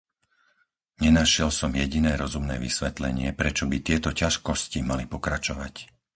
[1.05, 5.73] Nenašiel som jediné rozumné vysvetlenie, prečo by tieto ťažkosti mali pokračovať.